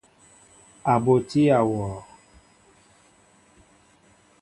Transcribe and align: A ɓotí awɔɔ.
A 0.91 0.93
ɓotí 1.03 1.41
awɔɔ. 1.57 1.91